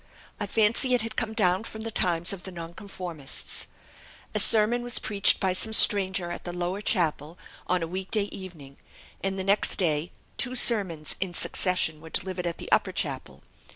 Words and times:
I 0.39 0.47
fancy 0.47 0.95
it 0.95 1.03
had 1.03 1.15
come 1.15 1.33
down 1.35 1.63
from 1.63 1.83
the 1.83 1.91
times 1.91 2.33
of 2.33 2.41
the 2.41 2.51
Nonconformists. 2.51 3.67
A 4.33 4.39
sermon 4.39 4.81
was 4.81 4.97
preached 4.97 5.39
by 5.39 5.53
some 5.53 5.73
stranger 5.73 6.31
at 6.31 6.43
the 6.43 6.51
Lower 6.51 6.81
Chapel, 6.81 7.37
on 7.67 7.83
a 7.83 7.87
week 7.87 8.09
day 8.09 8.23
evening, 8.23 8.77
and 9.23 9.37
the 9.37 9.43
next 9.43 9.75
day, 9.75 10.11
two 10.37 10.55
sermons 10.55 11.15
in 11.19 11.35
succession 11.35 12.01
were 12.01 12.09
delivered 12.09 12.47
at 12.47 12.57
the 12.57 12.71
Upper 12.71 12.91
Chapel. 12.91 13.43